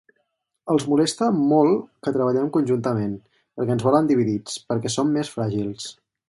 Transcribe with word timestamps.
Els 0.75 0.85
molesta 0.93 1.27
molt 1.51 1.83
que 2.07 2.13
treballem 2.15 2.47
conjuntament, 2.55 3.13
perquè 3.61 3.75
ens 3.77 3.87
volen 3.89 4.11
dividits, 4.13 4.57
perquè 4.73 4.95
som 4.97 5.13
més 5.21 5.31
fràgils. 5.37 5.89